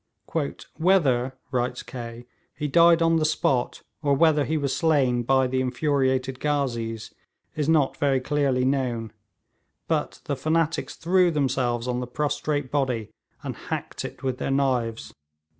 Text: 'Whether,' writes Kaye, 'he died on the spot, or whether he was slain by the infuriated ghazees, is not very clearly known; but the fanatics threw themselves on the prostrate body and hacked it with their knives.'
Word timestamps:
'Whether,' 0.77 1.33
writes 1.51 1.83
Kaye, 1.83 2.25
'he 2.55 2.67
died 2.67 3.03
on 3.03 3.17
the 3.17 3.23
spot, 3.23 3.83
or 4.01 4.15
whether 4.15 4.45
he 4.45 4.57
was 4.57 4.75
slain 4.75 5.21
by 5.21 5.45
the 5.45 5.61
infuriated 5.61 6.39
ghazees, 6.39 7.13
is 7.55 7.69
not 7.69 7.97
very 7.97 8.19
clearly 8.19 8.65
known; 8.65 9.13
but 9.87 10.19
the 10.25 10.35
fanatics 10.35 10.95
threw 10.95 11.29
themselves 11.29 11.87
on 11.87 11.99
the 11.99 12.07
prostrate 12.07 12.71
body 12.71 13.11
and 13.43 13.55
hacked 13.55 14.03
it 14.03 14.23
with 14.23 14.39
their 14.39 14.49
knives.' 14.49 15.13